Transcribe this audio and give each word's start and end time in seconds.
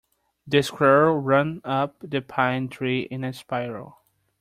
The 0.47 0.63
squirrel 0.63 1.19
ran 1.19 1.61
up 1.63 1.97
the 1.99 2.21
pine 2.23 2.69
tree 2.69 3.01
in 3.01 3.23
a 3.23 3.33
spiral. 3.33 3.99